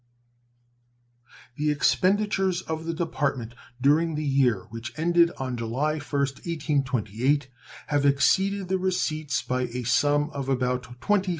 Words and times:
The 1.57 1.69
expenditures 1.69 2.63
of 2.63 2.85
the 2.85 2.93
Department 2.95 3.53
during 3.79 4.15
the 4.15 4.25
year 4.25 4.65
which 4.71 4.97
ended 4.97 5.29
on 5.37 5.55
July 5.57 5.99
1st, 5.99 6.37
1828 6.47 7.47
have 7.85 8.03
exceeded 8.07 8.67
the 8.67 8.79
receipts 8.79 9.43
by 9.43 9.67
a 9.67 9.83
sum 9.83 10.31
of 10.31 10.49
about 10.49 10.81
$25,000. 11.01 11.27